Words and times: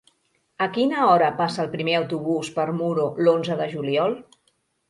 A 0.65 0.67
quina 0.77 1.03
hora 1.07 1.27
passa 1.43 1.61
el 1.65 1.69
primer 1.75 1.95
autobús 1.99 2.51
per 2.57 2.67
Muro 2.81 3.07
l'onze 3.27 3.59
de 3.63 3.73
juliol? 3.75 4.21